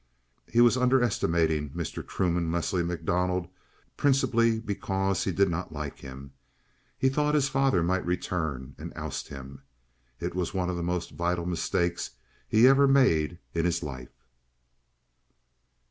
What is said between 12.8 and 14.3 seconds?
made in his life.